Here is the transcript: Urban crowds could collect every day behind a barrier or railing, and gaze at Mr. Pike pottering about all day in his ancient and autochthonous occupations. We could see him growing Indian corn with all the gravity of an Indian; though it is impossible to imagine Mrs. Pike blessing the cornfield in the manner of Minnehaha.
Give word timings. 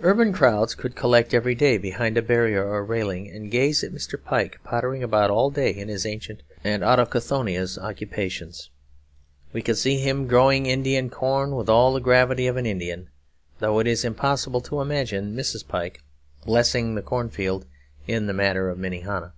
Urban 0.00 0.32
crowds 0.32 0.76
could 0.76 0.94
collect 0.94 1.34
every 1.34 1.56
day 1.56 1.76
behind 1.76 2.16
a 2.16 2.22
barrier 2.22 2.64
or 2.64 2.84
railing, 2.84 3.28
and 3.28 3.50
gaze 3.50 3.82
at 3.82 3.90
Mr. 3.92 4.14
Pike 4.16 4.60
pottering 4.62 5.02
about 5.02 5.28
all 5.28 5.50
day 5.50 5.70
in 5.70 5.88
his 5.88 6.06
ancient 6.06 6.44
and 6.62 6.84
autochthonous 6.84 7.76
occupations. 7.76 8.70
We 9.52 9.60
could 9.60 9.76
see 9.76 9.98
him 9.98 10.28
growing 10.28 10.66
Indian 10.66 11.10
corn 11.10 11.56
with 11.56 11.68
all 11.68 11.92
the 11.94 11.98
gravity 12.00 12.46
of 12.46 12.56
an 12.56 12.64
Indian; 12.64 13.08
though 13.58 13.80
it 13.80 13.88
is 13.88 14.04
impossible 14.04 14.60
to 14.60 14.80
imagine 14.80 15.34
Mrs. 15.34 15.66
Pike 15.66 16.00
blessing 16.46 16.94
the 16.94 17.02
cornfield 17.02 17.66
in 18.06 18.28
the 18.28 18.32
manner 18.32 18.68
of 18.68 18.78
Minnehaha. 18.78 19.30